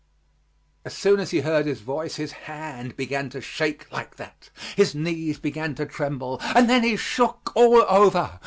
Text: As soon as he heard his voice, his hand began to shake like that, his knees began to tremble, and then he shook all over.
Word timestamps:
As 0.83 0.97
soon 0.97 1.19
as 1.19 1.29
he 1.29 1.41
heard 1.41 1.67
his 1.67 1.81
voice, 1.81 2.15
his 2.15 2.31
hand 2.31 2.97
began 2.97 3.29
to 3.29 3.39
shake 3.39 3.91
like 3.91 4.15
that, 4.15 4.49
his 4.75 4.95
knees 4.95 5.37
began 5.37 5.75
to 5.75 5.85
tremble, 5.85 6.39
and 6.55 6.67
then 6.67 6.83
he 6.83 6.95
shook 6.97 7.51
all 7.55 7.83
over. 7.83 8.39